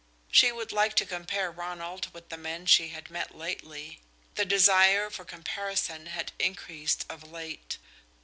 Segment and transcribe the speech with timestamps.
[0.31, 3.99] She would like to compare Ronald with the men she had met lately.
[4.33, 7.77] The desire for comparison had increased of late.